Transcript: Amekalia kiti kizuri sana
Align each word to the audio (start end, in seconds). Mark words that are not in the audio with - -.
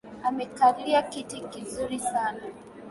Amekalia 0.23 1.01
kiti 1.03 1.39
kizuri 1.51 1.99
sana 1.99 2.41